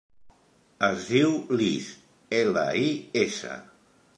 [0.87, 1.91] Es diu Lis:
[2.39, 2.91] ela, i,
[3.25, 3.61] essa.